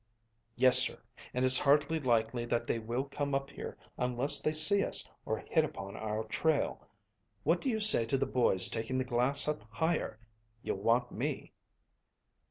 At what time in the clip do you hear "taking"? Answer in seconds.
8.67-8.97